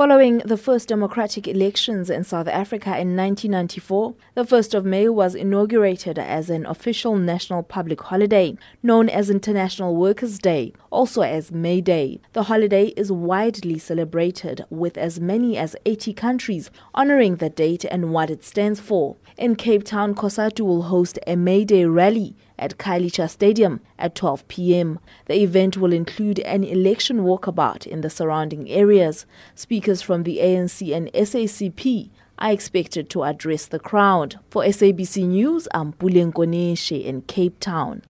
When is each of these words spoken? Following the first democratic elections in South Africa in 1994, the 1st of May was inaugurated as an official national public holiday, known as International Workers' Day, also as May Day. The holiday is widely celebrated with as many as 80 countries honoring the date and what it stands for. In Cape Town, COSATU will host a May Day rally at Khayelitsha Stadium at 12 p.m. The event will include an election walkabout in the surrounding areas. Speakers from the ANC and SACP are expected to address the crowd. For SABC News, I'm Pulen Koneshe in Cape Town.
Following 0.00 0.38
the 0.38 0.56
first 0.56 0.88
democratic 0.88 1.46
elections 1.46 2.08
in 2.08 2.24
South 2.24 2.48
Africa 2.48 2.98
in 2.98 3.14
1994, 3.14 4.14
the 4.34 4.44
1st 4.44 4.72
of 4.72 4.86
May 4.86 5.10
was 5.10 5.34
inaugurated 5.34 6.18
as 6.18 6.48
an 6.48 6.64
official 6.64 7.16
national 7.16 7.62
public 7.62 8.00
holiday, 8.00 8.56
known 8.82 9.10
as 9.10 9.28
International 9.28 9.94
Workers' 9.94 10.38
Day, 10.38 10.72
also 10.88 11.20
as 11.20 11.52
May 11.52 11.82
Day. 11.82 12.18
The 12.32 12.44
holiday 12.44 12.94
is 12.96 13.12
widely 13.12 13.78
celebrated 13.78 14.64
with 14.70 14.96
as 14.96 15.20
many 15.20 15.58
as 15.58 15.76
80 15.84 16.14
countries 16.14 16.70
honoring 16.94 17.36
the 17.36 17.50
date 17.50 17.84
and 17.84 18.10
what 18.10 18.30
it 18.30 18.42
stands 18.42 18.80
for. 18.80 19.16
In 19.36 19.54
Cape 19.54 19.84
Town, 19.84 20.14
COSATU 20.14 20.64
will 20.64 20.84
host 20.84 21.18
a 21.26 21.36
May 21.36 21.66
Day 21.66 21.84
rally 21.84 22.34
at 22.60 22.78
Khayelitsha 22.78 23.28
Stadium 23.28 23.80
at 23.98 24.14
12 24.14 24.46
p.m. 24.46 25.00
The 25.26 25.42
event 25.42 25.78
will 25.78 25.92
include 25.92 26.38
an 26.40 26.62
election 26.62 27.20
walkabout 27.20 27.86
in 27.86 28.02
the 28.02 28.10
surrounding 28.10 28.68
areas. 28.68 29.26
Speakers 29.56 30.02
from 30.02 30.22
the 30.22 30.38
ANC 30.38 30.94
and 30.94 31.10
SACP 31.12 32.10
are 32.38 32.52
expected 32.52 33.10
to 33.10 33.24
address 33.24 33.66
the 33.66 33.78
crowd. 33.78 34.38
For 34.50 34.62
SABC 34.62 35.26
News, 35.26 35.66
I'm 35.74 35.94
Pulen 35.94 36.32
Koneshe 36.32 37.04
in 37.04 37.22
Cape 37.22 37.58
Town. 37.58 38.02